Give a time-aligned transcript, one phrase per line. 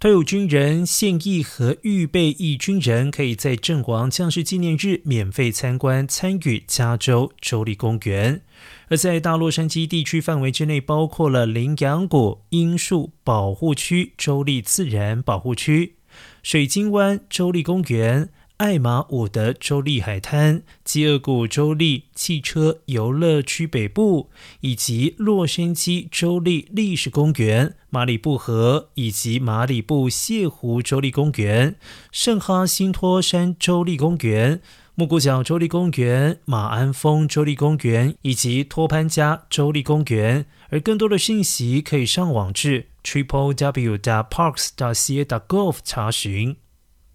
[0.00, 8.40] 退伍军人、现役和预备役军人可以在阵亡将士纪念日免费参观参与加州州立公园。
[8.88, 15.96] 而在大洛杉矶地区范围之内，包括了羚羊谷樱树保护区、州立自然保护区、
[16.42, 18.30] 水晶湾州立公园。
[18.60, 24.28] 艾玛伍德州立海滩、基尔谷州立汽车游乐区北部，
[24.60, 31.76] 以及洛杉矶州立历史公园、马里布河以及马里布泻湖州立公园、
[32.12, 34.60] 圣哈辛托山州立公园、
[34.94, 40.44] 木谷角州立公园、马鞍峰州立公园以及托潘加州立公园。
[40.68, 43.96] 而更多的信息可以上网至 triple w.
[43.96, 44.68] dot parks.
[44.76, 45.24] dot ca.
[45.24, 46.54] dot gov 查询。